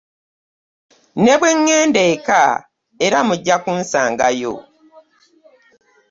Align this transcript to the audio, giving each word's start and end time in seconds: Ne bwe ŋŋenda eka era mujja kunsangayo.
Ne 1.23 1.33
bwe 1.39 1.49
ŋŋenda 1.61 2.01
eka 2.13 2.39
era 3.05 3.19
mujja 3.27 3.55
kunsangayo. 3.63 4.53